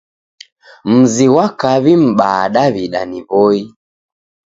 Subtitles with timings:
[0.93, 3.61] Mzi ghwa kaw'i m'baa Daw'ida ni W'oi.